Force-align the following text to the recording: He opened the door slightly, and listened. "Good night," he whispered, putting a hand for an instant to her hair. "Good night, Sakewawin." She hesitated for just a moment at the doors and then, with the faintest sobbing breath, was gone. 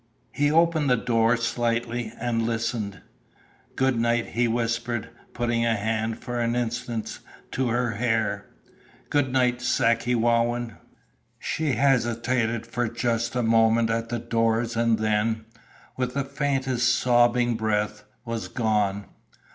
He 0.31 0.51
opened 0.51 0.89
the 0.89 0.97
door 0.97 1.37
slightly, 1.37 2.11
and 2.19 2.41
listened. 2.41 3.01
"Good 3.75 3.99
night," 3.99 4.29
he 4.29 4.47
whispered, 4.47 5.09
putting 5.35 5.63
a 5.63 5.75
hand 5.75 6.17
for 6.17 6.39
an 6.39 6.55
instant 6.55 7.19
to 7.51 7.67
her 7.69 7.91
hair. 7.91 8.47
"Good 9.11 9.31
night, 9.31 9.61
Sakewawin." 9.61 10.73
She 11.37 11.73
hesitated 11.73 12.65
for 12.65 12.89
just 12.89 13.35
a 13.35 13.43
moment 13.43 13.91
at 13.91 14.09
the 14.09 14.17
doors 14.17 14.75
and 14.75 14.97
then, 14.97 15.45
with 15.97 16.15
the 16.15 16.23
faintest 16.23 16.91
sobbing 16.95 17.53
breath, 17.53 18.03
was 18.25 18.47
gone. 18.47 19.05